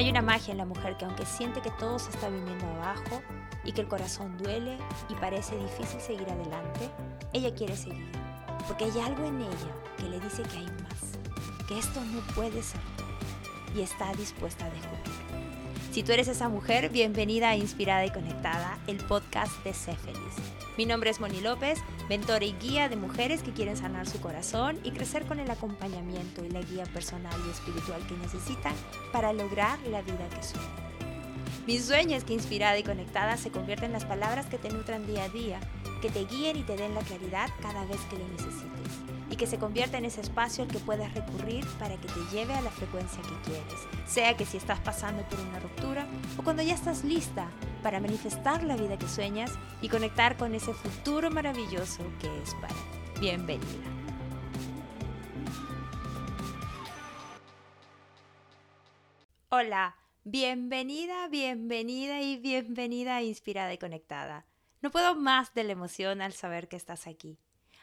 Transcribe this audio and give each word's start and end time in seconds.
Hay 0.00 0.08
una 0.08 0.22
magia 0.22 0.52
en 0.52 0.56
la 0.56 0.64
mujer 0.64 0.96
que 0.96 1.04
aunque 1.04 1.26
siente 1.26 1.60
que 1.60 1.70
todo 1.72 1.98
se 1.98 2.08
está 2.08 2.30
viniendo 2.30 2.64
abajo 2.68 3.20
y 3.64 3.72
que 3.72 3.82
el 3.82 3.86
corazón 3.88 4.38
duele 4.38 4.78
y 5.10 5.14
parece 5.16 5.58
difícil 5.58 6.00
seguir 6.00 6.26
adelante, 6.30 6.88
ella 7.34 7.54
quiere 7.54 7.76
seguir. 7.76 8.10
Porque 8.66 8.86
hay 8.86 8.98
algo 8.98 9.26
en 9.26 9.42
ella 9.42 9.74
que 9.98 10.04
le 10.04 10.18
dice 10.18 10.42
que 10.44 10.56
hay 10.56 10.64
más, 10.64 11.68
que 11.68 11.78
esto 11.78 12.00
no 12.00 12.20
puede 12.34 12.62
ser 12.62 12.80
y 13.76 13.82
está 13.82 14.10
dispuesta 14.14 14.64
a 14.64 14.70
descubrirlo. 14.70 15.59
Si 15.90 16.04
tú 16.04 16.12
eres 16.12 16.28
esa 16.28 16.48
mujer, 16.48 16.88
bienvenida 16.90 17.48
a 17.48 17.56
Inspirada 17.56 18.06
y 18.06 18.10
Conectada, 18.10 18.78
el 18.86 18.98
podcast 18.98 19.52
de 19.64 19.74
Sé. 19.74 19.96
Mi 20.78 20.86
nombre 20.86 21.10
es 21.10 21.18
Moni 21.18 21.40
López, 21.40 21.80
mentora 22.08 22.44
y 22.44 22.52
guía 22.52 22.88
de 22.88 22.94
mujeres 22.94 23.42
que 23.42 23.50
quieren 23.50 23.76
sanar 23.76 24.06
su 24.06 24.20
corazón 24.20 24.78
y 24.84 24.92
crecer 24.92 25.26
con 25.26 25.40
el 25.40 25.50
acompañamiento 25.50 26.44
y 26.44 26.50
la 26.50 26.62
guía 26.62 26.84
personal 26.84 27.34
y 27.44 27.50
espiritual 27.50 28.06
que 28.06 28.16
necesitan 28.18 28.74
para 29.10 29.32
lograr 29.32 29.80
la 29.88 30.02
vida 30.02 30.28
que 30.28 30.44
sueñan. 30.44 30.70
Mi 31.66 31.80
sueño 31.80 32.16
es 32.16 32.22
que 32.22 32.34
Inspirada 32.34 32.78
y 32.78 32.84
Conectada 32.84 33.36
se 33.36 33.50
convierta 33.50 33.84
en 33.84 33.92
las 33.92 34.04
palabras 34.04 34.46
que 34.46 34.58
te 34.58 34.70
nutran 34.70 35.08
día 35.08 35.24
a 35.24 35.28
día, 35.28 35.58
que 36.00 36.08
te 36.08 36.24
guíen 36.24 36.56
y 36.56 36.62
te 36.62 36.76
den 36.76 36.94
la 36.94 37.02
claridad 37.02 37.50
cada 37.60 37.84
vez 37.86 37.98
que 38.08 38.16
lo 38.16 38.28
necesites 38.28 39.09
y 39.30 39.36
que 39.36 39.46
se 39.46 39.58
convierta 39.58 39.96
en 39.96 40.04
ese 40.04 40.20
espacio 40.20 40.64
al 40.64 40.70
que 40.70 40.80
puedas 40.80 41.14
recurrir 41.14 41.64
para 41.78 41.96
que 41.96 42.08
te 42.08 42.20
lleve 42.32 42.52
a 42.52 42.60
la 42.60 42.70
frecuencia 42.70 43.22
que 43.22 43.50
quieres. 43.50 43.80
Sea 44.06 44.36
que 44.36 44.44
si 44.44 44.56
estás 44.56 44.80
pasando 44.80 45.22
por 45.28 45.38
una 45.40 45.60
ruptura 45.60 46.06
o 46.36 46.42
cuando 46.42 46.62
ya 46.62 46.74
estás 46.74 47.04
lista 47.04 47.48
para 47.82 48.00
manifestar 48.00 48.64
la 48.64 48.76
vida 48.76 48.98
que 48.98 49.08
sueñas 49.08 49.52
y 49.80 49.88
conectar 49.88 50.36
con 50.36 50.54
ese 50.54 50.74
futuro 50.74 51.30
maravilloso 51.30 52.02
que 52.20 52.42
es 52.42 52.54
para 52.56 52.74
ti. 52.74 53.20
Bienvenida. 53.20 54.00
Hola, 59.50 59.96
bienvenida, 60.24 61.28
bienvenida 61.28 62.20
y 62.20 62.36
bienvenida 62.36 63.16
a 63.16 63.22
Inspirada 63.22 63.72
y 63.72 63.78
Conectada. 63.78 64.46
No 64.80 64.90
puedo 64.90 65.14
más 65.14 65.54
de 65.54 65.64
la 65.64 65.72
emoción 65.72 66.22
al 66.22 66.32
saber 66.32 66.68
que 66.68 66.76
estás 66.76 67.06
aquí. 67.06 67.38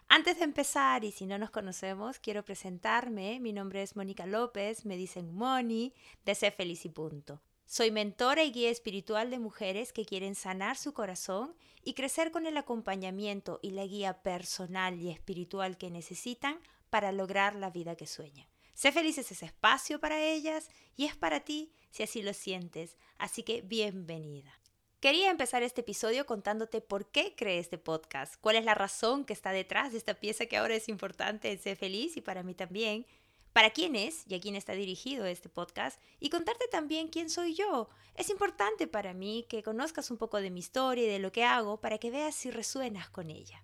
Antes 0.09 0.37
de 0.37 0.45
empezar, 0.45 1.03
y 1.03 1.11
si 1.11 1.25
no 1.25 1.37
nos 1.37 1.51
conocemos, 1.51 2.19
quiero 2.19 2.45
presentarme. 2.45 3.41
Mi 3.41 3.51
nombre 3.51 3.81
es 3.81 3.97
Mónica 3.97 4.25
López, 4.25 4.85
me 4.85 4.95
dicen 4.95 5.33
Moni, 5.33 5.93
de 6.23 6.33
Sé 6.33 6.49
Feliz 6.51 6.85
y 6.85 6.89
Punto. 6.89 7.41
Soy 7.65 7.91
mentora 7.91 8.45
y 8.45 8.53
guía 8.53 8.69
espiritual 8.69 9.29
de 9.29 9.39
mujeres 9.39 9.91
que 9.91 10.05
quieren 10.05 10.33
sanar 10.33 10.77
su 10.77 10.93
corazón 10.93 11.53
y 11.83 11.93
crecer 11.93 12.31
con 12.31 12.45
el 12.45 12.55
acompañamiento 12.55 13.59
y 13.61 13.71
la 13.71 13.85
guía 13.85 14.23
personal 14.23 14.97
y 14.97 15.09
espiritual 15.09 15.77
que 15.77 15.91
necesitan 15.91 16.57
para 16.89 17.11
lograr 17.11 17.55
la 17.55 17.69
vida 17.69 17.97
que 17.97 18.07
sueñan. 18.07 18.47
Sé 18.73 18.93
feliz 18.93 19.17
es 19.17 19.29
ese 19.33 19.47
espacio 19.47 19.99
para 19.99 20.23
ellas 20.23 20.69
y 20.95 21.03
es 21.03 21.17
para 21.17 21.41
ti 21.41 21.73
si 21.89 22.03
así 22.03 22.21
lo 22.21 22.33
sientes, 22.33 22.95
así 23.17 23.43
que 23.43 23.61
bienvenida. 23.61 24.57
Quería 24.99 25.29
empezar 25.29 25.61
este 25.61 25.81
episodio 25.81 26.25
contándote 26.25 26.81
por 26.81 27.05
qué 27.11 27.35
creé 27.35 27.59
este 27.59 27.77
podcast, 27.77 28.33
cuál 28.41 28.55
es 28.55 28.65
la 28.65 28.73
razón 28.73 29.25
que 29.25 29.33
está 29.33 29.51
detrás 29.51 29.91
de 29.91 29.99
esta 29.99 30.15
pieza 30.15 30.47
que 30.47 30.57
ahora 30.57 30.73
es 30.73 30.89
importante 30.89 31.51
en 31.51 31.59
Ser 31.59 31.77
Feliz 31.77 32.17
y 32.17 32.21
para 32.21 32.41
mí 32.41 32.55
también, 32.55 33.05
para 33.53 33.69
quién 33.69 33.95
es 33.95 34.23
y 34.27 34.33
a 34.33 34.39
quién 34.39 34.55
está 34.55 34.73
dirigido 34.73 35.27
este 35.27 35.49
podcast 35.49 36.01
y 36.19 36.31
contarte 36.31 36.67
también 36.71 37.09
quién 37.09 37.29
soy 37.29 37.53
yo. 37.53 37.89
Es 38.15 38.31
importante 38.31 38.87
para 38.87 39.13
mí 39.13 39.45
que 39.47 39.61
conozcas 39.61 40.09
un 40.09 40.17
poco 40.17 40.41
de 40.41 40.49
mi 40.49 40.61
historia 40.61 41.03
y 41.03 41.07
de 41.07 41.19
lo 41.19 41.31
que 41.31 41.43
hago 41.43 41.79
para 41.79 41.99
que 41.99 42.09
veas 42.09 42.33
si 42.33 42.49
resuenas 42.49 43.07
con 43.07 43.29
ella. 43.29 43.63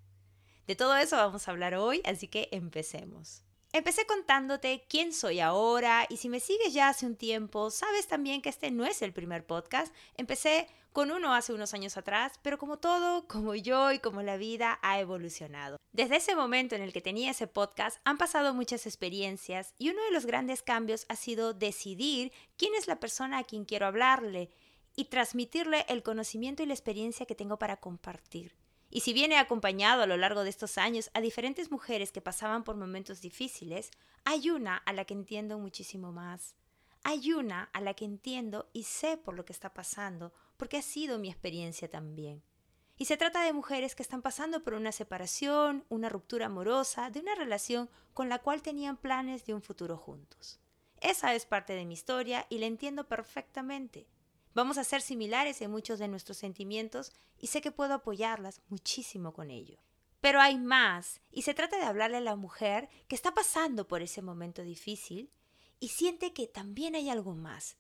De 0.68 0.76
todo 0.76 0.96
eso 0.98 1.16
vamos 1.16 1.48
a 1.48 1.52
hablar 1.52 1.74
hoy, 1.74 2.04
así 2.06 2.28
que 2.28 2.48
empecemos. 2.52 3.42
Empecé 3.76 4.06
contándote 4.06 4.86
quién 4.88 5.12
soy 5.12 5.40
ahora 5.40 6.06
y 6.08 6.18
si 6.18 6.30
me 6.30 6.40
sigues 6.40 6.76
ya 6.76 6.90
hace 6.90 7.08
un 7.08 7.16
tiempo, 7.16 7.72
sabes 7.72 8.06
también 8.06 8.44
que 8.44 8.50
este 8.50 8.70
no 8.70 8.86
es 8.86 9.02
el 9.02 9.14
primer 9.14 9.48
podcast. 9.48 9.92
Empecé 10.16 10.68
con 10.92 11.10
uno 11.10 11.34
hace 11.34 11.54
unos 11.54 11.74
años 11.74 11.98
atrás, 11.98 12.34
pero 12.44 12.60
como 12.60 12.78
todo, 12.78 13.28
como 13.28 13.56
yo 13.56 13.92
y 13.92 13.98
como 13.98 14.22
la 14.22 14.38
vida 14.38 14.78
ha 14.84 15.00
evolucionado. 15.00 15.78
Desde 15.92 16.18
ese 16.18 16.36
momento 16.36 16.76
en 16.76 16.84
el 16.84 16.94
que 16.94 17.02
tenía 17.02 17.32
ese 17.32 17.48
podcast 17.48 17.98
han 18.04 18.20
pasado 18.20 18.54
muchas 18.54 18.86
experiencias 18.86 19.74
y 19.80 19.90
uno 19.90 20.04
de 20.04 20.12
los 20.12 20.28
grandes 20.28 20.62
cambios 20.62 21.08
ha 21.10 21.16
sido 21.16 21.56
decidir 21.56 22.32
quién 22.58 22.76
es 22.76 22.88
la 22.88 23.00
persona 23.00 23.40
a 23.40 23.44
quien 23.44 23.66
quiero 23.66 23.88
hablarle 23.88 24.52
y 24.96 25.06
transmitirle 25.06 25.84
el 25.90 26.04
conocimiento 26.04 26.62
y 26.62 26.68
la 26.68 26.76
experiencia 26.76 27.26
que 27.26 27.34
tengo 27.34 27.58
para 27.58 27.78
compartir. 27.78 28.54
Y 28.96 29.00
si 29.00 29.12
viene 29.12 29.40
acompañado 29.40 30.04
a 30.04 30.06
lo 30.06 30.18
largo 30.18 30.44
de 30.44 30.52
estos 30.52 30.78
años 30.78 31.10
a 31.16 31.20
diferentes 31.20 31.72
mujeres 31.72 32.12
que 32.12 32.22
pasaban 32.22 32.64
por 32.64 32.76
momentos 32.76 33.22
difíciles, 33.22 33.90
hay 34.24 34.52
una 34.52 34.78
a 34.78 34.94
la 34.94 35.04
que 35.04 35.16
entiendo 35.16 35.58
muchísimo 35.58 36.12
más. 36.12 36.54
Hay 37.04 37.34
una 37.34 37.72
a 37.74 37.82
la 37.82 37.96
que 37.96 38.06
entiendo 38.06 38.70
y 38.72 38.84
sé 38.84 39.18
por 39.18 39.34
lo 39.34 39.46
que 39.46 39.52
está 39.52 39.74
pasando, 39.74 40.32
porque 40.58 40.78
ha 40.78 40.84
sido 40.84 41.18
mi 41.18 41.32
experiencia 41.32 41.90
también. 41.90 42.44
Y 42.96 43.06
se 43.06 43.18
trata 43.18 43.44
de 43.44 43.52
mujeres 43.52 43.96
que 43.96 44.04
están 44.04 44.22
pasando 44.22 44.64
por 44.64 44.76
una 44.76 44.92
separación, 44.92 45.86
una 45.90 46.10
ruptura 46.10 46.46
amorosa, 46.46 47.10
de 47.10 47.20
una 47.20 47.34
relación 47.34 47.90
con 48.14 48.30
la 48.30 48.44
cual 48.44 48.62
tenían 48.62 48.98
planes 48.98 49.44
de 49.46 49.56
un 49.56 49.64
futuro 49.64 49.98
juntos. 49.98 50.60
Esa 51.02 51.34
es 51.34 51.48
parte 51.48 51.74
de 51.74 51.86
mi 51.86 51.96
historia 51.96 52.46
y 52.48 52.60
la 52.60 52.68
entiendo 52.68 53.08
perfectamente. 53.08 54.06
Vamos 54.54 54.78
a 54.78 54.84
ser 54.84 55.02
similares 55.02 55.62
en 55.62 55.72
muchos 55.72 56.00
de 56.00 56.08
nuestros 56.08 56.38
sentimientos 56.38 57.12
y 57.40 57.48
sé 57.48 57.62
que 57.62 57.72
puedo 57.72 57.94
apoyarlas 57.94 58.62
muchísimo 58.70 59.34
con 59.34 59.50
ello. 59.50 59.78
Pero 60.22 60.40
hay 60.40 60.58
más, 60.58 61.20
y 61.32 61.42
se 61.42 61.54
trata 61.54 61.78
de 61.78 61.84
hablarle 61.84 62.18
a 62.18 62.22
la 62.22 62.36
mujer 62.36 62.90
que 63.08 63.16
está 63.16 63.34
pasando 63.34 63.88
por 63.88 64.02
ese 64.02 64.22
momento 64.22 64.62
difícil 64.62 65.32
y 65.80 65.90
siente 65.90 66.34
que 66.34 66.48
también 66.48 66.96
hay 66.96 67.10
algo 67.10 67.36
más. 67.36 67.78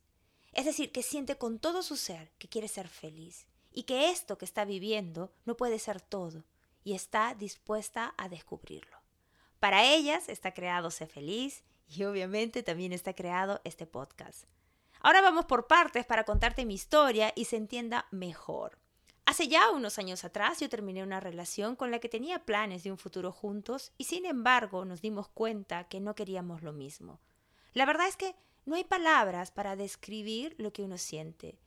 Es 0.51 0.65
decir, 0.65 0.91
que 0.91 1.03
siente 1.03 1.37
con 1.37 1.59
todo 1.59 1.83
su 1.83 1.95
ser 1.95 2.31
que 2.37 2.49
quiere 2.49 2.67
ser 2.67 2.87
feliz 2.87 3.47
y 3.71 3.83
que 3.83 4.09
esto 4.09 4.37
que 4.37 4.45
está 4.45 4.65
viviendo 4.65 5.31
no 5.45 5.55
puede 5.55 5.79
ser 5.79 6.01
todo 6.01 6.43
y 6.83 6.93
está 6.93 7.33
dispuesta 7.33 8.13
a 8.17 8.29
descubrirlo. 8.29 8.97
Para 9.59 9.85
ellas 9.85 10.27
está 10.27 10.53
creado 10.53 10.91
Ser 10.91 11.07
Feliz 11.07 11.63
y 11.87 12.03
obviamente 12.03 12.63
también 12.63 12.91
está 12.91 13.13
creado 13.13 13.61
este 13.63 13.87
podcast. 13.87 14.43
Ahora 15.05 15.19
vamos 15.19 15.43
por 15.43 15.67
partes 15.67 16.05
para 16.05 16.23
contarte 16.23 16.65
mi 16.65 16.75
historia 16.75 17.33
y 17.35 17.43
se 17.43 17.57
entienda 17.57 18.07
mejor. 18.11 18.79
Hace 19.25 19.49
ya 19.49 19.69
unos 19.69 19.99
años 19.99 20.23
atrás 20.23 20.61
yo 20.61 20.69
terminé 20.69 21.03
una 21.03 21.19
relación 21.19 21.75
con 21.75 21.91
la 21.91 21.99
que 21.99 22.07
tenía 22.07 22.45
planes 22.45 22.83
de 22.83 22.91
un 22.91 22.97
futuro 22.97 23.33
juntos 23.33 23.91
y 23.97 24.05
sin 24.05 24.25
embargo 24.25 24.85
nos 24.85 25.01
dimos 25.01 25.27
cuenta 25.27 25.89
que 25.89 25.99
no 25.99 26.15
queríamos 26.15 26.61
lo 26.61 26.71
mismo. 26.71 27.19
La 27.73 27.85
verdad 27.85 28.07
es 28.07 28.15
que 28.15 28.33
no 28.65 28.75
hay 28.75 28.85
palabras 28.85 29.51
para 29.51 29.75
describir 29.75 30.55
lo 30.57 30.71
que 30.71 30.83
uno 30.83 30.97
siente. 30.97 31.59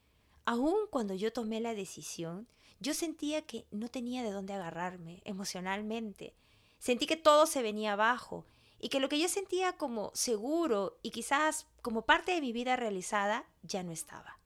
Aún 0.45 0.87
cuando 0.89 1.13
yo 1.13 1.31
tomé 1.31 1.61
la 1.61 1.75
decisión, 1.75 2.47
yo 2.79 2.95
sentía 2.95 3.43
que 3.43 3.67
no 3.69 3.87
tenía 3.87 4.23
de 4.23 4.31
dónde 4.31 4.53
agarrarme 4.53 5.21
emocionalmente. 5.25 6.33
Sentí 6.79 7.05
que 7.05 7.17
todo 7.17 7.45
se 7.45 7.61
venía 7.61 7.93
abajo 7.93 8.47
y 8.79 8.89
que 8.89 8.99
lo 8.99 9.09
que 9.09 9.19
yo 9.19 9.27
sentía 9.27 9.73
como 9.73 10.11
seguro 10.13 10.99
y 11.01 11.11
quizás 11.11 11.67
como 11.81 12.03
parte 12.03 12.33
de 12.33 12.41
mi 12.41 12.51
vida 12.51 12.75
realizada 12.75 13.45
ya 13.63 13.83
no 13.83 13.91
estaba. 13.91 14.39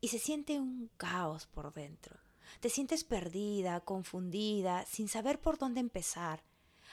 Y 0.00 0.08
se 0.08 0.18
siente 0.18 0.58
un 0.58 0.90
caos 0.96 1.46
por 1.46 1.72
dentro. 1.72 2.18
Te 2.60 2.70
sientes 2.70 3.04
perdida, 3.04 3.80
confundida, 3.80 4.84
sin 4.86 5.08
saber 5.08 5.40
por 5.40 5.58
dónde 5.58 5.80
empezar. 5.80 6.42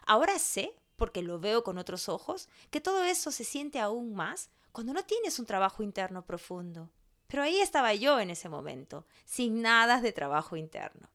Ahora 0.05 0.39
sé, 0.39 0.75
porque 0.95 1.21
lo 1.21 1.39
veo 1.39 1.63
con 1.63 1.77
otros 1.77 2.09
ojos, 2.09 2.49
que 2.69 2.81
todo 2.81 3.03
eso 3.03 3.31
se 3.31 3.43
siente 3.43 3.79
aún 3.79 4.13
más 4.13 4.49
cuando 4.71 4.93
no 4.93 5.03
tienes 5.03 5.39
un 5.39 5.45
trabajo 5.45 5.83
interno 5.83 6.25
profundo. 6.25 6.91
Pero 7.27 7.43
ahí 7.43 7.59
estaba 7.59 7.93
yo 7.93 8.19
en 8.19 8.29
ese 8.29 8.49
momento, 8.49 9.05
sin 9.25 9.61
nada 9.61 10.01
de 10.01 10.11
trabajo 10.11 10.55
interno. 10.55 11.09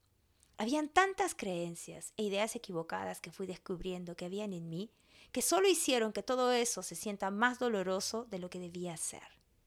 Habían 0.58 0.88
tantas 0.88 1.34
creencias 1.34 2.12
e 2.16 2.25
ideas 2.25 2.54
equivocadas 2.56 3.20
que 3.20 3.32
fui 3.32 3.46
descubriendo 3.46 4.16
que 4.16 4.26
habían 4.26 4.52
en 4.52 4.69
mí 4.69 4.90
que 5.32 5.43
solo 5.43 5.66
hicieron 5.66 6.12
que 6.12 6.22
todo 6.22 6.52
eso 6.52 6.82
se 6.82 6.94
sienta 6.94 7.31
más 7.31 7.58
doloroso 7.58 8.26
de 8.26 8.38
lo 8.38 8.50
que 8.50 8.60
debía 8.60 8.96
ser. 8.96 9.22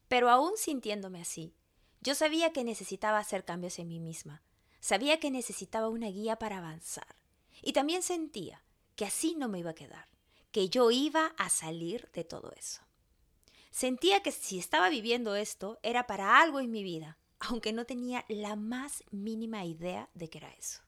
Pero 0.08 0.30
aún 0.30 0.54
sintiéndome 0.58 1.20
así, 1.22 1.56
yo 2.02 2.14
sabía 2.14 2.54
que 2.54 2.64
necesitaba 2.64 3.18
hacer 3.18 3.44
cambios 3.44 3.80
en 3.80 3.88
mí 3.88 4.00
misma, 4.00 4.44
sabía 4.80 5.20
que 5.20 5.32
necesitaba 5.32 5.90
una 5.90 6.08
guía 6.08 6.38
para 6.38 6.60
avanzar, 6.60 7.16
y 7.64 7.74
también 7.74 8.04
sentía 8.04 8.64
que 8.96 9.06
así 9.06 9.34
no 9.36 9.50
me 9.50 9.60
iba 9.60 9.72
a 9.72 9.76
quedar, 9.76 10.08
que 10.52 10.70
yo 10.70 10.92
iba 10.92 11.34
a 11.38 11.50
salir 11.50 12.10
de 12.14 12.24
todo 12.24 12.52
eso. 12.56 12.82
Sentía 13.72 14.22
que 14.22 14.32
si 14.32 14.60
estaba 14.60 14.90
viviendo 14.90 15.36
esto 15.36 15.80
era 15.82 16.06
para 16.06 16.40
algo 16.40 16.60
en 16.60 16.70
mi 16.70 16.84
vida, 16.84 17.18
aunque 17.50 17.74
no 17.74 17.86
tenía 17.86 18.26
la 18.28 18.56
más 18.56 19.04
mínima 19.12 19.66
idea 19.66 20.10
de 20.14 20.30
que 20.30 20.40
era 20.40 20.52
eso. 20.52 20.82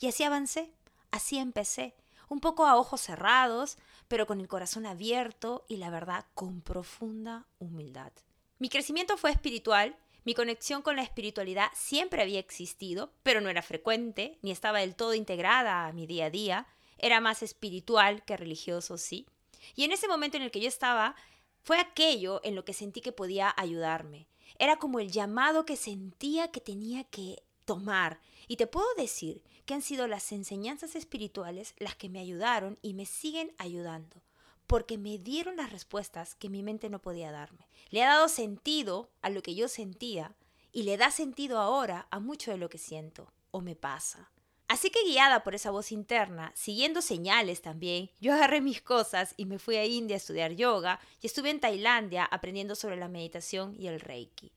Y 0.00 0.08
así 0.08 0.22
avancé, 0.22 0.72
así 1.10 1.38
empecé, 1.38 1.94
un 2.28 2.40
poco 2.40 2.66
a 2.66 2.76
ojos 2.76 3.00
cerrados, 3.00 3.78
pero 4.08 4.26
con 4.26 4.40
el 4.40 4.48
corazón 4.48 4.86
abierto 4.86 5.64
y 5.68 5.76
la 5.76 5.90
verdad 5.90 6.26
con 6.34 6.62
profunda 6.62 7.46
humildad. 7.58 8.12
Mi 8.58 8.68
crecimiento 8.68 9.16
fue 9.16 9.30
espiritual, 9.30 9.96
mi 10.24 10.34
conexión 10.34 10.82
con 10.82 10.96
la 10.96 11.02
espiritualidad 11.02 11.70
siempre 11.74 12.22
había 12.22 12.38
existido, 12.38 13.12
pero 13.22 13.40
no 13.40 13.50
era 13.50 13.62
frecuente, 13.62 14.38
ni 14.42 14.50
estaba 14.50 14.80
del 14.80 14.96
todo 14.96 15.14
integrada 15.14 15.86
a 15.86 15.92
mi 15.92 16.06
día 16.06 16.26
a 16.26 16.30
día, 16.30 16.66
era 16.98 17.20
más 17.20 17.42
espiritual 17.42 18.24
que 18.24 18.36
religioso, 18.36 18.96
sí. 18.96 19.26
Y 19.74 19.84
en 19.84 19.92
ese 19.92 20.08
momento 20.08 20.36
en 20.36 20.42
el 20.42 20.50
que 20.50 20.60
yo 20.60 20.68
estaba, 20.68 21.14
fue 21.62 21.78
aquello 21.78 22.40
en 22.44 22.54
lo 22.54 22.64
que 22.64 22.72
sentí 22.72 23.00
que 23.00 23.12
podía 23.12 23.52
ayudarme. 23.56 24.28
Era 24.58 24.76
como 24.76 25.00
el 25.00 25.10
llamado 25.10 25.64
que 25.64 25.76
sentía 25.76 26.48
que 26.48 26.60
tenía 26.60 27.04
que 27.04 27.42
tomar. 27.64 28.20
Y 28.48 28.56
te 28.56 28.66
puedo 28.66 28.86
decir 28.96 29.42
que 29.64 29.74
han 29.74 29.82
sido 29.82 30.06
las 30.06 30.30
enseñanzas 30.32 30.94
espirituales 30.94 31.74
las 31.78 31.96
que 31.96 32.08
me 32.08 32.20
ayudaron 32.20 32.78
y 32.82 32.94
me 32.94 33.06
siguen 33.06 33.52
ayudando, 33.58 34.22
porque 34.66 34.98
me 34.98 35.18
dieron 35.18 35.56
las 35.56 35.72
respuestas 35.72 36.34
que 36.34 36.50
mi 36.50 36.62
mente 36.62 36.90
no 36.90 37.00
podía 37.00 37.32
darme. 37.32 37.66
Le 37.90 38.02
ha 38.02 38.08
dado 38.08 38.28
sentido 38.28 39.10
a 39.22 39.30
lo 39.30 39.42
que 39.42 39.54
yo 39.54 39.68
sentía 39.68 40.34
y 40.72 40.82
le 40.82 40.96
da 40.96 41.10
sentido 41.10 41.58
ahora 41.58 42.06
a 42.10 42.18
mucho 42.18 42.50
de 42.50 42.58
lo 42.58 42.68
que 42.68 42.78
siento 42.78 43.32
o 43.50 43.60
me 43.60 43.76
pasa. 43.76 44.30
Así 44.66 44.90
que 44.90 45.04
guiada 45.04 45.44
por 45.44 45.54
esa 45.54 45.70
voz 45.70 45.92
interna, 45.92 46.50
siguiendo 46.54 47.02
señales 47.02 47.60
también, 47.60 48.10
yo 48.20 48.32
agarré 48.32 48.60
mis 48.60 48.80
cosas 48.80 49.34
y 49.36 49.44
me 49.44 49.58
fui 49.58 49.76
a 49.76 49.84
India 49.84 50.16
a 50.16 50.18
estudiar 50.18 50.52
yoga 50.52 51.00
y 51.20 51.26
estuve 51.26 51.50
en 51.50 51.60
Tailandia 51.60 52.24
aprendiendo 52.24 52.74
sobre 52.74 52.96
la 52.96 53.08
meditación 53.08 53.76
y 53.78 53.88
el 53.88 54.00
reiki. 54.00 54.52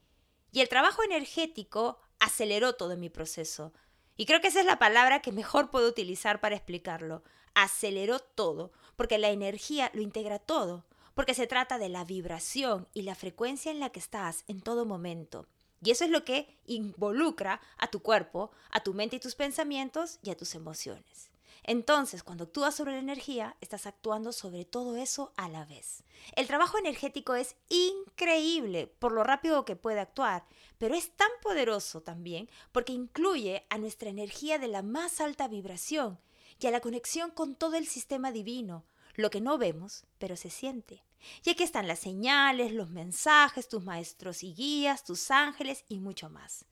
Y 0.51 0.61
el 0.61 0.69
trabajo 0.69 1.03
energético 1.03 1.99
aceleró 2.19 2.73
todo 2.73 2.95
mi 2.95 3.09
proceso. 3.09 3.73
Y 4.15 4.25
creo 4.25 4.41
que 4.41 4.47
esa 4.47 4.61
es 4.61 4.65
la 4.65 4.79
palabra 4.79 5.21
que 5.21 5.31
mejor 5.31 5.69
puedo 5.69 5.87
utilizar 5.87 6.39
para 6.39 6.55
explicarlo. 6.55 7.23
Aceleró 7.53 8.19
todo, 8.19 8.71
porque 8.95 9.17
la 9.17 9.29
energía 9.29 9.91
lo 9.93 10.01
integra 10.01 10.39
todo, 10.39 10.85
porque 11.13 11.33
se 11.33 11.47
trata 11.47 11.77
de 11.77 11.89
la 11.89 12.05
vibración 12.05 12.87
y 12.93 13.01
la 13.01 13.13
frecuencia 13.13 13.71
en 13.71 13.79
la 13.79 13.89
que 13.89 13.99
estás 13.99 14.45
en 14.47 14.61
todo 14.61 14.85
momento. 14.85 15.47
Y 15.83 15.91
eso 15.91 16.05
es 16.05 16.09
lo 16.09 16.23
que 16.25 16.57
involucra 16.65 17.61
a 17.77 17.87
tu 17.87 18.01
cuerpo, 18.01 18.51
a 18.71 18.81
tu 18.81 18.93
mente 18.93 19.17
y 19.17 19.19
tus 19.19 19.35
pensamientos 19.35 20.19
y 20.23 20.31
a 20.31 20.37
tus 20.37 20.55
emociones. 20.55 21.29
Entonces, 21.67 22.23
cuando 22.23 22.45
actúas 22.45 22.75
sobre 22.75 22.93
la 22.93 22.99
energía, 22.99 23.57
estás 23.59 23.87
actuando 23.87 24.31
sobre 24.31 24.63
todo 24.63 24.95
eso 24.95 25.33
a 25.35 25.49
la 25.49 25.65
vez. 25.65 26.03
El 26.35 26.47
trabajo 26.47 26.77
energético 26.77 27.35
es 27.35 27.55
increíble 27.67 28.87
por 28.87 29.11
lo 29.11 29.23
rápido 29.25 29.65
que 29.65 29.75
puede 29.75 29.99
actuar, 29.99 30.45
pero 30.77 30.95
es 30.95 31.11
tan 31.11 31.29
poderoso 31.41 32.01
también 32.01 32.49
porque 32.71 32.93
incluye 32.93 33.65
a 33.69 33.77
nuestra 33.77 34.09
energía 34.09 34.59
de 34.59 34.69
la 34.69 34.81
más 34.81 35.19
alta 35.19 35.49
vibración 35.49 36.17
y 36.57 36.67
a 36.67 36.71
la 36.71 36.79
conexión 36.79 37.31
con 37.31 37.55
todo 37.55 37.75
el 37.75 37.85
sistema 37.85 38.31
divino, 38.31 38.85
lo 39.17 39.29
que 39.29 39.41
no 39.41 39.57
vemos, 39.57 40.05
pero 40.19 40.37
se 40.37 40.49
siente. 40.49 41.03
Y 41.43 41.49
aquí 41.49 41.63
están 41.63 41.87
las 41.87 41.99
señales, 41.99 42.71
los 42.71 42.89
mensajes, 42.89 43.67
tus 43.67 43.83
maestros 43.83 44.43
y 44.43 44.53
guías, 44.53 45.03
tus 45.03 45.31
ángeles 45.31 45.83
y 45.89 45.99
mucho 45.99 46.29
más. 46.29 46.65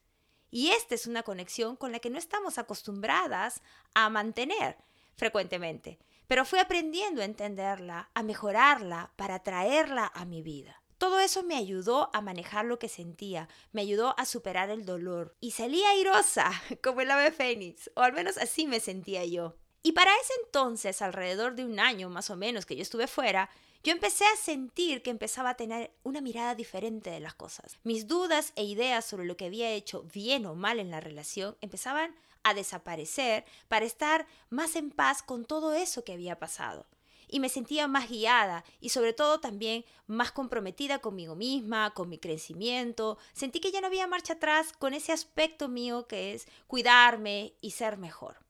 Y 0.51 0.69
esta 0.69 0.95
es 0.95 1.07
una 1.07 1.23
conexión 1.23 1.75
con 1.75 1.91
la 1.91 1.99
que 1.99 2.09
no 2.09 2.17
estamos 2.17 2.57
acostumbradas 2.57 3.61
a 3.93 4.09
mantener 4.09 4.77
frecuentemente, 5.15 5.99
pero 6.27 6.45
fui 6.45 6.59
aprendiendo 6.59 7.21
a 7.21 7.25
entenderla, 7.25 8.09
a 8.13 8.23
mejorarla, 8.23 9.11
para 9.15 9.39
traerla 9.39 10.11
a 10.13 10.23
mi 10.25 10.41
vida. 10.41 10.81
Todo 10.97 11.19
eso 11.19 11.43
me 11.43 11.57
ayudó 11.57 12.09
a 12.13 12.21
manejar 12.21 12.65
lo 12.65 12.79
que 12.79 12.87
sentía, 12.87 13.49
me 13.73 13.81
ayudó 13.81 14.17
a 14.17 14.25
superar 14.25 14.69
el 14.69 14.85
dolor 14.85 15.35
y 15.41 15.51
salí 15.51 15.83
airosa, 15.83 16.51
como 16.83 17.01
el 17.01 17.11
ave 17.11 17.31
fénix, 17.31 17.91
o 17.95 18.01
al 18.01 18.13
menos 18.13 18.37
así 18.37 18.65
me 18.65 18.79
sentía 18.79 19.25
yo. 19.25 19.57
Y 19.85 19.91
para 19.91 20.11
ese 20.19 20.33
entonces, 20.43 21.03
alrededor 21.03 21.53
de 21.53 21.63
un 21.63 21.79
año 21.79 22.09
más 22.09 22.31
o 22.31 22.35
menos 22.35 22.65
que 22.65 22.75
yo 22.75 22.81
estuve 22.81 23.05
fuera, 23.05 23.51
yo 23.83 23.91
empecé 23.91 24.25
a 24.25 24.35
sentir 24.35 25.03
que 25.03 25.11
empezaba 25.11 25.51
a 25.51 25.57
tener 25.57 25.91
una 26.01 26.21
mirada 26.21 26.55
diferente 26.55 27.11
de 27.11 27.19
las 27.19 27.35
cosas. 27.35 27.77
Mis 27.83 28.07
dudas 28.07 28.51
e 28.55 28.63
ideas 28.63 29.05
sobre 29.05 29.27
lo 29.27 29.37
que 29.37 29.45
había 29.45 29.69
hecho 29.69 30.01
bien 30.11 30.47
o 30.47 30.55
mal 30.55 30.79
en 30.79 30.89
la 30.89 31.01
relación 31.01 31.55
empezaban 31.61 32.15
a 32.41 32.55
desaparecer 32.55 33.45
para 33.67 33.85
estar 33.85 34.25
más 34.49 34.75
en 34.75 34.89
paz 34.89 35.21
con 35.21 35.45
todo 35.45 35.71
eso 35.73 36.03
que 36.03 36.13
había 36.13 36.39
pasado. 36.39 36.87
Y 37.27 37.39
me 37.39 37.49
sentía 37.49 37.87
más 37.87 38.09
guiada 38.09 38.65
y 38.81 38.89
sobre 38.89 39.13
todo 39.13 39.39
también 39.39 39.85
más 40.07 40.31
comprometida 40.31 40.97
conmigo 40.97 41.35
misma, 41.35 41.93
con 41.93 42.09
mi 42.09 42.17
crecimiento. 42.17 43.19
Sentí 43.33 43.59
que 43.59 43.71
ya 43.71 43.81
no 43.81 43.87
había 43.87 44.07
marcha 44.07 44.33
atrás 44.33 44.73
con 44.79 44.95
ese 44.95 45.11
aspecto 45.11 45.67
mío 45.67 46.07
que 46.07 46.33
es 46.33 46.47
cuidarme 46.65 47.53
y 47.61 47.69
ser 47.69 47.97
mejor. 47.97 48.44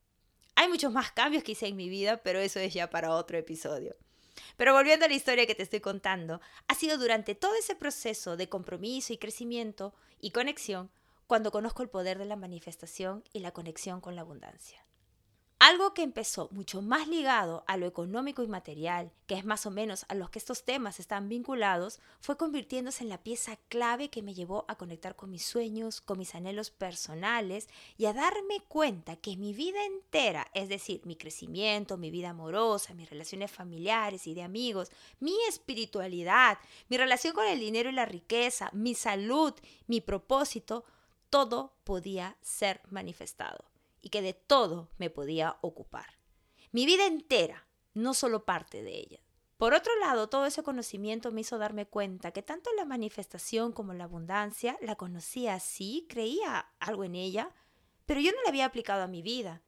Hay 0.56 0.70
muchos 0.70 0.92
más 0.92 1.12
cambios 1.12 1.44
que 1.44 1.52
hice 1.52 1.68
en 1.68 1.76
mi 1.76 1.90
vida, 1.90 2.18
pero 2.24 2.40
eso 2.40 2.60
es 2.60 2.74
ya 2.74 2.90
para 2.90 3.12
otro 3.12 3.38
episodio. 3.38 3.96
Pero 4.58 4.74
volviendo 4.74 5.06
a 5.06 5.10
la 5.10 5.16
historia 5.16 5.46
que 5.46 5.56
te 5.56 5.64
estoy 5.64 5.82
contando, 5.82 6.42
ha 6.68 6.76
sido 6.76 6.98
durante 6.98 7.36
todo 7.36 7.56
ese 7.56 7.76
proceso 7.76 8.38
de 8.38 8.50
compromiso 8.50 9.14
y 9.14 9.18
crecimiento 9.18 9.94
y 10.20 10.32
conexión 10.32 10.90
cuando 11.28 11.52
conozco 11.52 11.84
el 11.84 11.90
poder 11.90 12.18
de 12.18 12.26
la 12.26 12.36
manifestación 12.36 13.24
y 13.34 13.40
la 13.40 13.52
conexión 13.52 14.00
con 14.00 14.16
la 14.16 14.22
abundancia. 14.22 14.86
Algo 15.58 15.94
que 15.94 16.04
empezó 16.04 16.50
mucho 16.52 16.82
más 16.82 17.08
ligado 17.08 17.64
a 17.66 17.78
lo 17.78 17.88
económico 17.88 18.44
y 18.44 18.48
material, 18.48 19.14
que 19.26 19.36
es 19.36 19.46
más 19.46 19.66
o 19.66 19.72
menos 19.72 20.06
a 20.10 20.14
los 20.14 20.30
que 20.30 20.38
estos 20.38 20.66
temas 20.66 21.00
están 21.00 21.30
vinculados, 21.30 22.02
fue 22.20 22.36
convirtiéndose 22.36 23.04
en 23.04 23.10
la 23.10 23.24
pieza 23.24 23.58
clave 23.70 24.10
que 24.10 24.22
me 24.22 24.34
llevó 24.34 24.66
a 24.68 24.76
conectar 24.76 25.16
con 25.16 25.32
mis 25.32 25.46
sueños, 25.46 26.02
con 26.02 26.18
mis 26.18 26.36
anhelos 26.36 26.72
personales 26.72 27.70
y 27.98 28.06
a 28.06 28.14
darme 28.14 28.60
cuenta 28.68 29.16
que 29.16 29.38
mi 29.38 29.54
vida 29.54 29.86
entera, 29.86 30.46
es 30.54 30.68
decir, 30.68 31.00
mi 31.06 31.16
crecimiento, 31.16 31.96
mi 31.96 32.12
vida 32.12 32.32
amorosa, 32.32 32.94
mis 32.94 33.10
relaciones 33.10 33.50
familiares 33.50 34.28
y 34.28 34.34
de 34.34 34.44
amigos, 34.44 34.92
mi 35.22 35.36
espiritualidad, 35.48 36.58
mi 36.90 36.98
relación 36.98 37.34
con 37.34 37.48
el 37.48 37.62
dinero 37.62 37.90
y 37.90 37.94
la 37.94 38.06
riqueza, 38.06 38.70
mi 38.74 38.94
salud, 38.94 39.54
mi 39.88 40.02
propósito, 40.02 40.84
todo 41.30 41.72
podía 41.86 42.36
ser 42.42 42.82
manifestado 42.90 43.75
y 44.06 44.10
que 44.10 44.22
de 44.22 44.34
todo 44.34 44.92
me 45.00 45.10
podía 45.10 45.58
ocupar. 45.62 46.20
Mi 46.72 46.86
vida 46.86 47.08
entera, 47.08 47.68
no 47.96 48.14
solo 48.14 48.46
parte 48.46 48.84
de 48.84 49.00
ella. 49.00 49.20
Por 49.58 49.74
otro 49.74 49.98
lado, 50.00 50.30
todo 50.30 50.46
ese 50.46 50.62
conocimiento 50.62 51.32
me 51.32 51.42
hizo 51.42 51.58
darme 51.58 51.88
cuenta 51.88 52.30
que 52.30 52.44
tanto 52.44 52.70
la 52.78 52.86
manifestación 52.86 53.72
como 53.72 53.96
la 53.96 54.04
abundancia 54.04 54.78
la 54.80 54.96
conocía 54.96 55.56
así, 55.56 56.06
creía 56.08 56.68
algo 56.80 57.04
en 57.04 57.16
ella, 57.16 57.50
pero 58.06 58.20
yo 58.20 58.32
no 58.32 58.44
la 58.44 58.50
había 58.50 58.66
aplicado 58.66 59.02
a 59.02 59.08
mi 59.08 59.24
vida. 59.24 59.64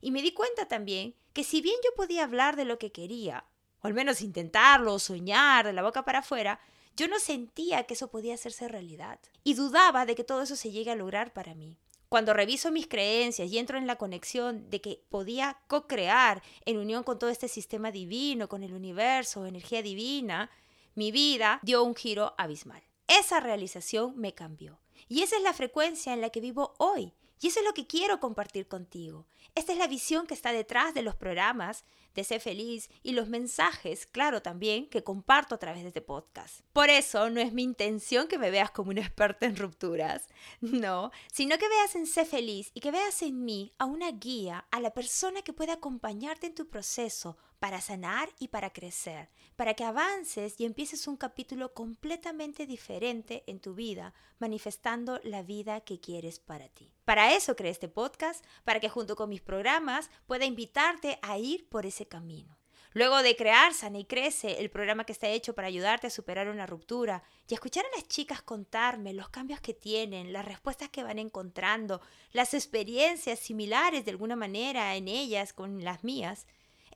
Y 0.00 0.10
me 0.10 0.22
di 0.22 0.32
cuenta 0.32 0.66
también 0.68 1.14
que 1.34 1.44
si 1.44 1.60
bien 1.60 1.76
yo 1.84 1.90
podía 1.94 2.24
hablar 2.24 2.56
de 2.56 2.64
lo 2.64 2.78
que 2.78 2.92
quería, 2.92 3.44
o 3.82 3.88
al 3.88 3.92
menos 3.92 4.22
intentarlo, 4.22 4.94
o 4.94 4.98
soñar 4.98 5.66
de 5.66 5.74
la 5.74 5.82
boca 5.82 6.06
para 6.06 6.20
afuera, 6.20 6.60
yo 6.96 7.08
no 7.08 7.18
sentía 7.18 7.84
que 7.84 7.92
eso 7.92 8.08
podía 8.08 8.32
hacerse 8.32 8.68
realidad. 8.68 9.20
Y 9.44 9.52
dudaba 9.52 10.06
de 10.06 10.14
que 10.14 10.24
todo 10.24 10.40
eso 10.40 10.56
se 10.56 10.70
llegue 10.70 10.92
a 10.92 10.96
lograr 10.96 11.34
para 11.34 11.54
mí. 11.54 11.76
Cuando 12.08 12.32
reviso 12.32 12.70
mis 12.70 12.86
creencias 12.86 13.50
y 13.50 13.58
entro 13.58 13.78
en 13.78 13.86
la 13.86 13.96
conexión 13.96 14.70
de 14.70 14.80
que 14.80 15.02
podía 15.08 15.58
co-crear 15.66 16.42
en 16.64 16.78
unión 16.78 17.02
con 17.02 17.18
todo 17.18 17.30
este 17.30 17.48
sistema 17.48 17.90
divino, 17.90 18.48
con 18.48 18.62
el 18.62 18.74
universo, 18.74 19.46
energía 19.46 19.82
divina, 19.82 20.50
mi 20.94 21.10
vida 21.10 21.60
dio 21.62 21.82
un 21.82 21.94
giro 21.94 22.34
abismal. 22.38 22.82
Esa 23.08 23.40
realización 23.40 24.16
me 24.16 24.34
cambió. 24.34 24.80
Y 25.08 25.22
esa 25.22 25.36
es 25.36 25.42
la 25.42 25.52
frecuencia 25.52 26.12
en 26.12 26.20
la 26.20 26.30
que 26.30 26.40
vivo 26.40 26.74
hoy. 26.78 27.12
Y 27.40 27.48
eso 27.48 27.60
es 27.60 27.66
lo 27.66 27.74
que 27.74 27.86
quiero 27.86 28.20
compartir 28.20 28.66
contigo. 28.66 29.26
Esta 29.54 29.72
es 29.72 29.78
la 29.78 29.86
visión 29.86 30.26
que 30.26 30.34
está 30.34 30.52
detrás 30.52 30.94
de 30.94 31.02
los 31.02 31.14
programas 31.16 31.84
de 32.14 32.24
Sé 32.24 32.40
Feliz 32.40 32.90
y 33.02 33.12
los 33.12 33.28
mensajes, 33.28 34.06
claro, 34.06 34.42
también, 34.42 34.88
que 34.88 35.04
comparto 35.04 35.54
a 35.54 35.58
través 35.58 35.82
de 35.82 35.88
este 35.88 36.00
podcast. 36.00 36.60
Por 36.72 36.88
eso 36.88 37.30
no 37.30 37.40
es 37.40 37.52
mi 37.52 37.62
intención 37.62 38.26
que 38.26 38.38
me 38.38 38.50
veas 38.50 38.70
como 38.70 38.90
una 38.90 39.02
experta 39.02 39.46
en 39.46 39.56
rupturas, 39.56 40.28
no, 40.60 41.10
sino 41.30 41.58
que 41.58 41.68
veas 41.68 41.94
en 41.94 42.06
Sé 42.06 42.24
Feliz 42.24 42.70
y 42.74 42.80
que 42.80 42.90
veas 42.90 43.22
en 43.22 43.44
mí 43.44 43.72
a 43.78 43.84
una 43.84 44.10
guía, 44.12 44.66
a 44.70 44.80
la 44.80 44.94
persona 44.94 45.42
que 45.42 45.52
puede 45.52 45.72
acompañarte 45.72 46.46
en 46.46 46.54
tu 46.54 46.68
proceso 46.68 47.36
para 47.66 47.80
sanar 47.80 48.28
y 48.38 48.46
para 48.46 48.72
crecer, 48.72 49.28
para 49.56 49.74
que 49.74 49.82
avances 49.82 50.54
y 50.60 50.66
empieces 50.66 51.08
un 51.08 51.16
capítulo 51.16 51.74
completamente 51.74 52.64
diferente 52.64 53.42
en 53.48 53.58
tu 53.58 53.74
vida, 53.74 54.14
manifestando 54.38 55.18
la 55.24 55.42
vida 55.42 55.80
que 55.80 55.98
quieres 55.98 56.38
para 56.38 56.68
ti. 56.68 56.92
Para 57.04 57.34
eso 57.34 57.56
creé 57.56 57.72
este 57.72 57.88
podcast, 57.88 58.44
para 58.62 58.78
que 58.78 58.88
junto 58.88 59.16
con 59.16 59.30
mis 59.30 59.40
programas 59.40 60.10
pueda 60.28 60.44
invitarte 60.44 61.18
a 61.22 61.38
ir 61.38 61.68
por 61.68 61.86
ese 61.86 62.06
camino. 62.06 62.56
Luego 62.92 63.20
de 63.24 63.34
crear 63.34 63.74
Sana 63.74 63.98
y 63.98 64.04
Crece, 64.04 64.60
el 64.60 64.70
programa 64.70 65.02
que 65.02 65.12
está 65.12 65.26
hecho 65.26 65.52
para 65.52 65.66
ayudarte 65.66 66.06
a 66.06 66.10
superar 66.10 66.48
una 66.48 66.66
ruptura 66.66 67.24
y 67.48 67.54
escuchar 67.54 67.84
a 67.84 67.96
las 67.96 68.06
chicas 68.06 68.42
contarme 68.42 69.12
los 69.12 69.28
cambios 69.28 69.60
que 69.60 69.74
tienen, 69.74 70.32
las 70.32 70.44
respuestas 70.44 70.88
que 70.88 71.02
van 71.02 71.18
encontrando, 71.18 72.00
las 72.30 72.54
experiencias 72.54 73.40
similares 73.40 74.04
de 74.04 74.12
alguna 74.12 74.36
manera 74.36 74.94
en 74.94 75.08
ellas 75.08 75.52
con 75.52 75.82
las 75.82 76.04
mías, 76.04 76.46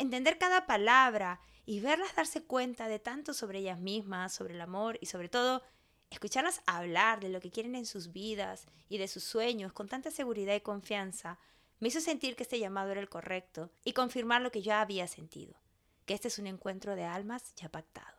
entender 0.00 0.38
cada 0.38 0.66
palabra 0.66 1.40
y 1.66 1.80
verlas 1.80 2.14
darse 2.16 2.42
cuenta 2.42 2.88
de 2.88 2.98
tanto 2.98 3.34
sobre 3.34 3.58
ellas 3.58 3.78
mismas, 3.78 4.32
sobre 4.32 4.54
el 4.54 4.60
amor 4.60 4.98
y 5.00 5.06
sobre 5.06 5.28
todo 5.28 5.62
escucharlas 6.08 6.62
hablar 6.66 7.20
de 7.20 7.28
lo 7.28 7.40
que 7.40 7.50
quieren 7.50 7.74
en 7.74 7.86
sus 7.86 8.12
vidas 8.12 8.66
y 8.88 8.98
de 8.98 9.08
sus 9.08 9.22
sueños 9.22 9.72
con 9.72 9.88
tanta 9.88 10.10
seguridad 10.10 10.54
y 10.54 10.60
confianza, 10.60 11.38
me 11.78 11.88
hizo 11.88 12.00
sentir 12.00 12.34
que 12.34 12.42
este 12.42 12.58
llamado 12.58 12.90
era 12.90 13.00
el 13.00 13.08
correcto 13.08 13.70
y 13.84 13.92
confirmar 13.92 14.40
lo 14.40 14.50
que 14.50 14.62
ya 14.62 14.80
había 14.80 15.06
sentido, 15.06 15.54
que 16.06 16.14
este 16.14 16.28
es 16.28 16.38
un 16.38 16.46
encuentro 16.46 16.96
de 16.96 17.04
almas 17.04 17.54
ya 17.54 17.68
pactado. 17.68 18.18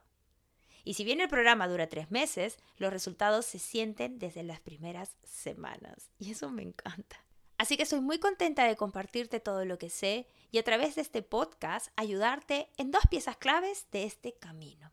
Y 0.83 0.93
si 0.93 1.03
bien 1.03 1.19
el 1.19 1.29
programa 1.29 1.67
dura 1.67 1.89
tres 1.89 2.09
meses, 2.09 2.57
los 2.77 2.93
resultados 2.93 3.45
se 3.45 3.59
sienten 3.59 4.17
desde 4.19 4.43
las 4.43 4.59
primeras 4.59 5.17
semanas. 5.23 6.09
Y 6.17 6.31
eso 6.31 6.49
me 6.49 6.63
encanta. 6.63 7.23
Así 7.57 7.77
que 7.77 7.85
soy 7.85 8.01
muy 8.01 8.17
contenta 8.17 8.65
de 8.65 8.75
compartirte 8.75 9.39
todo 9.39 9.65
lo 9.65 9.77
que 9.77 9.91
sé 9.91 10.27
y 10.51 10.59
a 10.59 10.63
través 10.63 10.95
de 10.95 11.01
este 11.01 11.21
podcast 11.21 11.87
ayudarte 11.95 12.69
en 12.77 12.91
dos 12.91 13.03
piezas 13.09 13.37
claves 13.37 13.87
de 13.91 14.03
este 14.03 14.33
camino, 14.33 14.91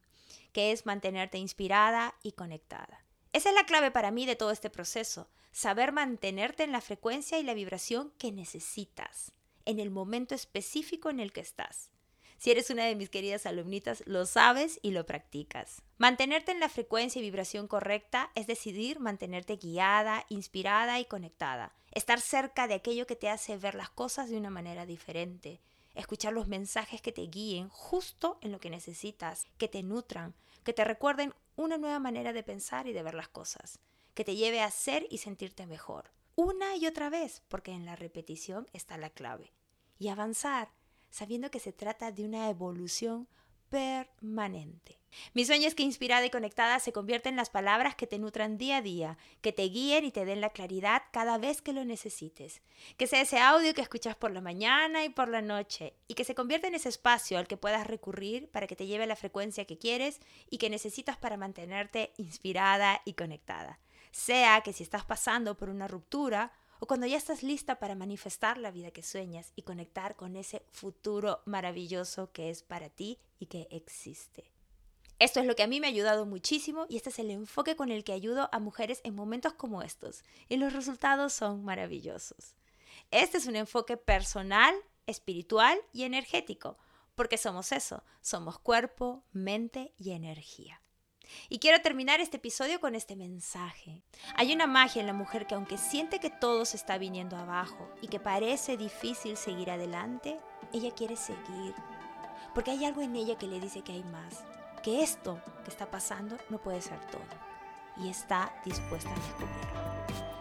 que 0.53 0.73
es 0.73 0.87
mantenerte 0.87 1.38
inspirada 1.38 2.15
y 2.23 2.33
conectada. 2.33 3.05
Esa 3.33 3.50
es 3.50 3.55
la 3.55 3.67
clave 3.67 3.91
para 3.91 4.11
mí 4.11 4.25
de 4.25 4.37
todo 4.37 4.50
este 4.50 4.71
proceso, 4.71 5.29
saber 5.53 5.93
mantenerte 5.93 6.62
en 6.62 6.73
la 6.73 6.81
frecuencia 6.81 7.38
y 7.38 7.43
la 7.43 7.55
vibración 7.55 8.12
que 8.19 8.33
necesitas, 8.33 9.33
en 9.65 9.81
el 9.81 9.91
momento 9.91 10.35
específico 10.35 11.11
en 11.11 11.21
el 11.21 11.33
que 11.33 11.41
estás. 11.41 11.91
Si 12.38 12.53
eres 12.53 12.71
una 12.71 12.85
de 12.85 12.95
mis 12.95 13.11
queridas 13.11 13.47
alumnitas, 13.47 14.05
lo 14.07 14.25
sabes 14.25 14.79
y 14.81 14.93
lo 14.93 15.05
practicas. 15.05 15.83
Mantenerte 15.99 16.53
en 16.53 16.61
la 16.61 16.69
frecuencia 16.69 17.19
y 17.19 17.23
vibración 17.23 17.67
correcta 17.67 18.31
es 18.37 18.47
decidir 18.47 19.00
mantenerte 19.00 19.57
guiada, 19.57 20.25
inspirada 20.29 21.00
y 21.00 21.05
conectada. 21.05 21.75
Estar 21.92 22.21
cerca 22.21 22.66
de 22.66 22.75
aquello 22.75 23.07
que 23.07 23.16
te 23.16 23.28
hace 23.28 23.57
ver 23.57 23.75
las 23.75 23.90
cosas 23.90 24.28
de 24.28 24.37
una 24.37 24.50
manera 24.50 24.87
diferente. 24.87 25.61
Escuchar 25.95 26.33
los 26.33 26.49
mensajes 26.49 27.00
que 27.00 27.12
te 27.12 27.23
guíen 27.23 27.68
justo 27.68 28.38
en 28.40 28.52
lo 28.52 28.61
que 28.61 28.71
necesitas, 28.71 29.47
que 29.57 29.68
te 29.68 29.83
nutran, 29.83 30.35
que 30.64 30.73
te 30.73 30.85
recuerden 30.85 31.35
una 31.57 31.78
nueva 31.78 31.99
manera 31.99 32.33
de 32.33 32.42
pensar 32.42 32.87
y 32.87 32.92
de 32.92 33.02
ver 33.02 33.14
las 33.14 33.28
cosas, 33.28 33.80
que 34.14 34.25
te 34.25 34.37
lleve 34.37 34.61
a 34.61 34.71
ser 34.71 35.07
y 35.11 35.18
sentirte 35.18 35.66
mejor. 35.66 36.12
Una 36.37 36.76
y 36.76 36.87
otra 36.87 37.11
vez, 37.11 37.42
porque 37.49 37.73
en 37.73 37.85
la 37.85 37.97
repetición 37.97 38.68
está 38.73 38.97
la 38.97 39.11
clave. 39.11 39.52
Y 39.99 40.09
avanzar 40.09 40.71
sabiendo 41.11 41.50
que 41.50 41.61
se 41.61 41.73
trata 41.73 42.12
de 42.12 42.25
una 42.25 42.49
evolución 42.49 43.28
permanente. 43.69 44.99
Mi 45.35 45.45
sueño 45.45 45.67
es 45.67 45.75
que 45.75 45.83
inspirada 45.83 46.27
y 46.27 46.31
conectada 46.31 46.79
se 46.81 46.93
convierta 46.93 47.29
en 47.29 47.37
las 47.37 47.51
palabras 47.51 47.95
que 47.95 48.07
te 48.07 48.19
nutran 48.19 48.59
día 48.59 48.79
a 48.79 48.83
día, 48.83 49.19
que 49.41 49.53
te 49.53 49.63
guíen 49.65 50.05
y 50.05 50.13
te 50.13 50.25
den 50.25 50.41
la 50.41 50.51
claridad 50.51 51.03
cada 51.13 51.39
vez 51.39 51.63
que 51.63 51.73
lo 51.73 51.85
necesites. 51.85 52.61
Que 52.97 53.07
sea 53.07 53.23
ese 53.23 53.39
audio 53.39 53.75
que 53.75 53.81
escuchas 53.81 54.17
por 54.17 54.31
la 54.31 54.41
mañana 54.41 55.05
y 55.05 55.09
por 55.09 55.29
la 55.29 55.43
noche 55.43 55.95
y 56.07 56.15
que 56.15 56.25
se 56.25 56.35
convierta 56.35 56.69
en 56.69 56.75
ese 56.75 56.89
espacio 56.89 57.39
al 57.39 57.49
que 57.49 57.57
puedas 57.57 57.87
recurrir 57.87 58.49
para 58.51 58.67
que 58.67 58.77
te 58.77 58.87
lleve 58.87 59.05
a 59.05 59.09
la 59.09 59.17
frecuencia 59.17 59.65
que 59.65 59.79
quieres 59.79 60.21
y 60.51 60.59
que 60.59 60.71
necesitas 60.71 61.17
para 61.17 61.37
mantenerte 61.37 62.13
inspirada 62.17 63.01
y 63.05 63.15
conectada. 63.15 63.81
Sea 64.11 64.63
que 64.63 64.73
si 64.73 64.83
estás 64.83 65.05
pasando 65.05 65.57
por 65.57 65.69
una 65.69 65.89
ruptura 65.89 66.53
o 66.80 66.87
cuando 66.87 67.06
ya 67.06 67.16
estás 67.16 67.42
lista 67.42 67.78
para 67.78 67.94
manifestar 67.94 68.58
la 68.58 68.70
vida 68.70 68.90
que 68.90 69.02
sueñas 69.02 69.52
y 69.56 69.62
conectar 69.62 70.16
con 70.16 70.37
ese 70.37 70.62
futuro 70.70 71.40
maravilloso 71.44 72.32
que 72.32 72.50
es 72.50 72.62
para 72.62 72.88
ti 72.88 73.18
y 73.38 73.47
que 73.47 73.68
existe. 73.70 74.50
Esto 75.18 75.40
es 75.40 75.47
lo 75.47 75.56
que 75.56 75.64
a 75.64 75.66
mí 75.66 75.80
me 75.80 75.88
ha 75.88 75.90
ayudado 75.90 76.26
muchísimo 76.26 76.87
y 76.88 76.97
este 76.97 77.11
es 77.11 77.18
el 77.18 77.30
enfoque 77.30 77.75
con 77.75 77.90
el 77.90 78.04
que 78.04 78.12
ayudo 78.12 78.49
a 78.52 78.61
mujeres 78.61 79.00
en 79.02 79.16
momentos 79.16 79.52
como 79.52 79.82
estos 79.82 80.23
y 80.49 80.56
los 80.56 80.73
resultados 80.73 81.32
son 81.32 81.64
maravillosos. 81.64 82.54
Este 83.11 83.38
es 83.38 83.47
un 83.47 83.56
enfoque 83.56 83.97
personal, 83.97 84.75
espiritual 85.06 85.78
y 85.92 86.04
energético, 86.04 86.78
porque 87.16 87.37
somos 87.37 87.73
eso, 87.73 88.04
somos 88.20 88.61
cuerpo, 88.61 89.25
mente 89.32 89.92
y 89.97 90.12
energía. 90.12 90.80
Y 91.49 91.58
quiero 91.58 91.80
terminar 91.80 92.20
este 92.20 92.37
episodio 92.37 92.80
con 92.80 92.94
este 92.94 93.16
mensaje. 93.16 94.02
Hay 94.37 94.52
una 94.52 94.66
magia 94.66 95.00
en 95.00 95.06
la 95.06 95.12
mujer 95.12 95.47
que 95.47 95.54
aunque 95.54 95.78
siente 95.78 96.20
que 96.20 96.30
todo 96.30 96.64
se 96.64 96.76
está 96.76 96.99
viniendo 96.99 97.37
abajo 97.37 97.88
y 98.02 98.08
que 98.08 98.20
parece 98.20 98.76
difícil 98.76 99.37
seguir 99.37 99.70
adelante, 99.70 100.38
ella 100.73 100.90
quiere 100.92 101.16
seguir. 101.16 101.75
Porque 102.54 102.70
hay 102.70 102.85
algo 102.85 103.02
en 103.02 103.16
ella 103.16 103.37
que 103.37 103.47
le 103.47 103.61
dice 103.61 103.82
que 103.82 103.92
hay 103.92 104.04
más, 104.04 104.42
que 104.82 105.02
esto 105.02 105.40
que 105.64 105.70
está 105.70 105.90
pasando 105.90 106.37
no 106.50 106.58
puede 106.58 106.80
ser 106.80 107.00
todo. 107.11 107.23
Y 107.97 108.08
está 108.08 108.52
dispuesta 108.64 109.11
a 109.11 109.14
descubrirlo. 109.14 109.88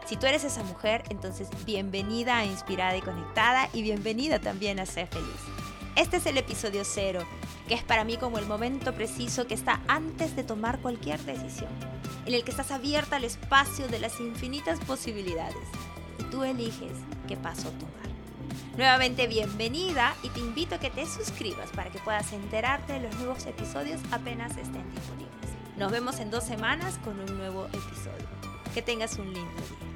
Si 0.06 0.16
tú 0.16 0.26
eres 0.26 0.44
esa 0.44 0.64
mujer, 0.64 1.04
entonces 1.10 1.50
bienvenida 1.66 2.38
a 2.38 2.46
Inspirada 2.46 2.96
y 2.96 3.02
Conectada 3.02 3.70
y 3.74 3.82
bienvenida 3.82 4.40
también 4.40 4.80
a 4.80 4.86
Ser 4.86 5.08
Feliz. 5.08 5.42
Este 5.98 6.18
es 6.18 6.26
el 6.28 6.38
episodio 6.38 6.84
cero 6.86 7.28
que 7.68 7.76
es 7.76 7.84
para 7.84 8.04
mí 8.04 8.18
como 8.18 8.38
el 8.38 8.46
momento 8.46 8.94
preciso 8.94 9.46
que 9.46 9.54
está 9.54 9.82
antes 9.88 10.36
de 10.36 10.44
tomar 10.44 10.80
cualquier 10.80 11.20
decisión, 11.22 11.70
en 12.26 12.34
el 12.34 12.44
que 12.44 12.52
estás 12.52 12.72
abierta 12.72 13.18
al 13.18 13.26
espacio 13.26 13.88
de 13.88 14.00
las 14.00 14.20
infinitas 14.20 14.80
posibilidades 14.80 15.56
y 16.20 16.24
tú 16.24 16.44
eliges 16.44 16.94
qué 17.28 17.36
paso 17.36 17.70
tomar. 17.72 17.98
Nuevamente 18.78 19.28
bienvenida 19.28 20.16
y 20.24 20.30
te 20.30 20.40
invito 20.40 20.76
a 20.76 20.80
que 20.80 20.90
te 20.90 21.06
suscribas 21.06 21.70
para 21.72 21.90
que 21.90 22.00
puedas 22.00 22.32
enterarte 22.32 22.94
de 22.94 23.00
los 23.02 23.16
nuevos 23.16 23.46
episodios 23.46 24.00
apenas 24.12 24.52
estén 24.52 24.90
disponibles. 24.94 25.28
Nos 25.78 25.92
vemos 25.92 26.20
en 26.20 26.32
dos 26.32 26.44
semanas 26.44 27.00
con 27.04 27.20
un 27.20 27.38
nuevo 27.38 27.66
episodio. 27.66 28.28
Que 28.74 28.82
tengas 28.82 29.18
un 29.18 29.34
lindo 29.34 29.56
día. 29.56 29.87